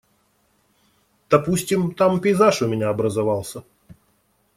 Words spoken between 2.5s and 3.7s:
у меня образовался.